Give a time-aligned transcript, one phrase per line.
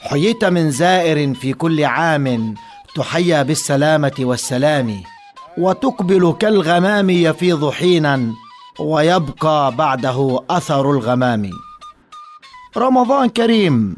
[0.00, 2.54] حييت من زائر في كل عام
[2.94, 5.02] تحيا بالسلامة والسلام
[5.58, 8.32] وتقبل كالغمام يفيض حينا
[8.80, 11.50] ويبقى بعده أثر الغمام.
[12.76, 13.96] رمضان كريم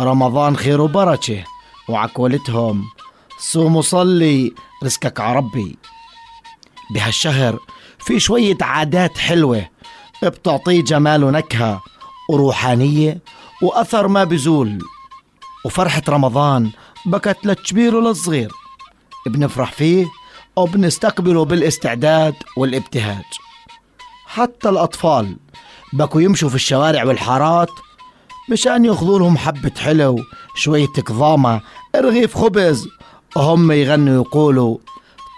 [0.00, 1.44] رمضان خير وبركة
[1.88, 2.84] وعكولتهم
[3.38, 4.52] صوم وصلي
[4.84, 5.78] رزقك عربي
[6.94, 7.58] بهالشهر
[7.98, 9.68] في شوية عادات حلوة
[10.22, 11.82] بتعطيه جمال ونكهة
[12.30, 13.18] وروحانية
[13.62, 14.78] وأثر ما بزول.
[15.64, 16.70] وفرحة رمضان
[17.06, 18.50] بكت للكبير وللصغير
[19.26, 20.06] بنفرح فيه
[20.56, 23.24] وبنستقبله بالاستعداد والابتهاج.
[24.26, 25.36] حتى الأطفال
[25.92, 27.68] بكوا يمشوا في الشوارع والحارات
[28.50, 30.18] مشان ياخذوا لهم حبة حلو
[30.54, 31.60] شوية كظامة
[31.96, 32.88] رغيف خبز.
[33.36, 34.78] وهم يغنوا يقولوا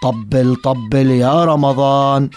[0.02, 2.30] طبل طبل يا رمضان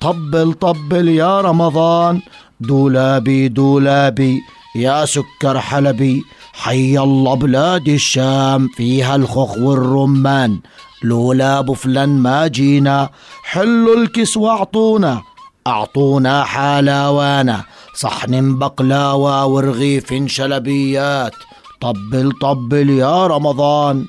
[0.00, 2.20] طبل طبل يا رمضان
[2.60, 4.40] دولابي دولابي
[4.76, 10.60] يا سكر حلبي حي الله بلاد الشام فيها الخخ والرمان.
[11.02, 13.10] لولا ابو فلان ما جينا
[13.42, 15.22] حلوا الكس وأعطونا.
[15.66, 21.32] أعطونا حلاوانا صحن بقلاوة ورغيف شلبيات.
[21.80, 24.06] طبل طبل يا رمضان.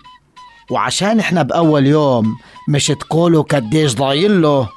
[0.72, 2.36] وعشان إحنا بأول يوم
[2.70, 4.70] مش تقولوا كديش ضايل له.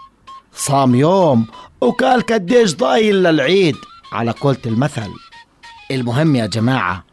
[0.54, 1.46] صام يوم
[1.80, 3.76] وقال كديش ضايل للعيد.
[4.12, 5.10] على قولة المثل.
[5.90, 7.04] المهم يا جماعة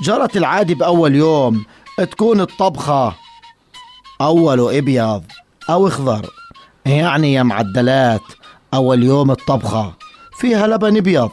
[0.00, 1.64] جرت العادة بأول يوم
[1.98, 3.14] تكون الطبخة.
[4.20, 5.24] أوله إبيض
[5.70, 6.30] أو خضر
[6.86, 8.22] يعني يا معدلات
[8.74, 9.94] أول يوم الطبخة
[10.38, 11.30] فيها لبن أبيض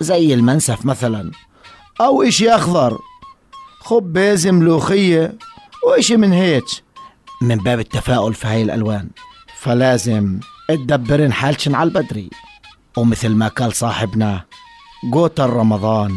[0.00, 1.30] زي المنسف مثلا.
[2.00, 2.98] أو إشي أخضر
[3.80, 5.38] خبز ملوخية
[5.86, 6.64] وإشي من هيك.
[7.42, 9.10] من باب التفاؤل في هاي الألوان
[9.60, 12.30] فلازم تدبرن حالشن على البدري.
[12.96, 14.44] ومثل ما قال صاحبنا
[15.12, 16.10] قوت رمضان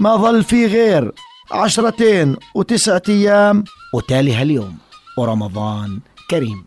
[0.00, 1.12] ما ظل في غير
[1.52, 4.78] عشرتين وتسعة أيام وتالي هاليوم
[5.18, 6.00] ورمضان
[6.30, 6.64] كريم.